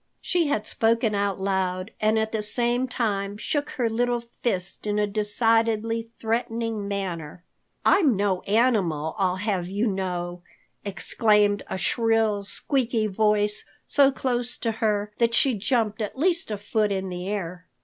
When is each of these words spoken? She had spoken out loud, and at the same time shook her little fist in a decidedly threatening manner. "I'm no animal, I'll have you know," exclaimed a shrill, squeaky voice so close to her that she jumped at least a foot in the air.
She 0.19 0.47
had 0.47 0.65
spoken 0.65 1.13
out 1.13 1.39
loud, 1.39 1.91
and 2.01 2.17
at 2.17 2.31
the 2.31 2.41
same 2.41 2.87
time 2.87 3.37
shook 3.37 3.69
her 3.77 3.87
little 3.87 4.19
fist 4.21 4.87
in 4.87 4.97
a 4.97 5.05
decidedly 5.05 6.01
threatening 6.01 6.87
manner. 6.87 7.43
"I'm 7.85 8.15
no 8.15 8.41
animal, 8.47 9.15
I'll 9.19 9.35
have 9.35 9.67
you 9.67 9.85
know," 9.85 10.41
exclaimed 10.83 11.61
a 11.69 11.77
shrill, 11.77 12.43
squeaky 12.43 13.05
voice 13.05 13.63
so 13.85 14.11
close 14.11 14.57
to 14.57 14.71
her 14.71 15.11
that 15.19 15.35
she 15.35 15.53
jumped 15.53 16.01
at 16.01 16.17
least 16.17 16.49
a 16.49 16.57
foot 16.57 16.91
in 16.91 17.09
the 17.09 17.29
air. 17.29 17.67